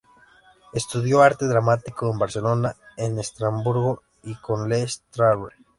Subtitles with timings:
[0.73, 5.53] Estudió Arte dramático en Barcelona, en Estrasburgo y con Lee Strasberg.